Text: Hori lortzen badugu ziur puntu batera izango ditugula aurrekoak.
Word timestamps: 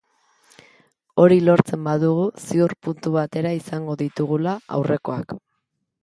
Hori 1.23 1.35
lortzen 1.49 1.83
badugu 1.87 2.23
ziur 2.45 2.73
puntu 2.87 3.11
batera 3.15 3.51
izango 3.57 3.97
ditugula 4.01 4.55
aurrekoak. 4.79 5.37